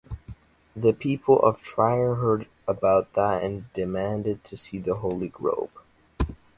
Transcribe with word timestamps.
The 0.75 0.93
people 0.93 1.37
of 1.41 1.61
Trier 1.61 2.15
heard 2.15 2.47
about 2.67 3.13
that 3.13 3.43
and 3.43 3.71
demanded 3.75 4.43
to 4.45 4.57
see 4.57 4.79
the 4.79 4.95
Holy 4.95 5.31
Robe. 5.37 5.69